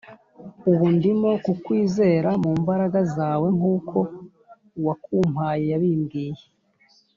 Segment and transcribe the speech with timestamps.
[0.69, 3.97] ubu ndimo kukwizera mu mbaraga zawe nkuko
[4.79, 6.43] uwakumpaye yabimbwiye